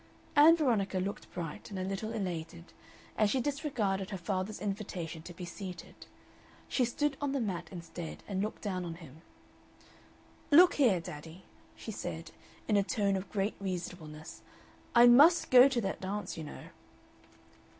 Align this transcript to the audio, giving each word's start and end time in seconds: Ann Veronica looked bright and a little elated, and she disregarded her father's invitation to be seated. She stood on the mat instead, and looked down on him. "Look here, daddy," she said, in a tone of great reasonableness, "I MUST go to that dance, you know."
Ann 0.35 0.55
Veronica 0.57 0.97
looked 0.97 1.31
bright 1.31 1.69
and 1.69 1.77
a 1.77 1.83
little 1.83 2.11
elated, 2.11 2.73
and 3.15 3.29
she 3.29 3.39
disregarded 3.39 4.09
her 4.09 4.17
father's 4.17 4.59
invitation 4.59 5.21
to 5.21 5.31
be 5.35 5.45
seated. 5.45 5.93
She 6.67 6.85
stood 6.85 7.17
on 7.21 7.33
the 7.33 7.39
mat 7.39 7.67
instead, 7.71 8.23
and 8.27 8.41
looked 8.41 8.63
down 8.63 8.83
on 8.83 8.95
him. 8.95 9.21
"Look 10.49 10.73
here, 10.73 10.99
daddy," 10.99 11.43
she 11.75 11.91
said, 11.91 12.31
in 12.67 12.77
a 12.77 12.83
tone 12.83 13.15
of 13.15 13.29
great 13.31 13.53
reasonableness, 13.59 14.41
"I 14.95 15.05
MUST 15.05 15.51
go 15.51 15.67
to 15.67 15.81
that 15.81 16.01
dance, 16.01 16.35
you 16.35 16.45
know." 16.45 16.69